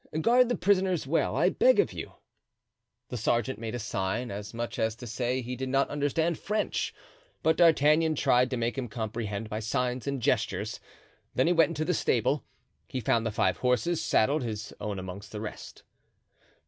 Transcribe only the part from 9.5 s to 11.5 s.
signs and gestures. Then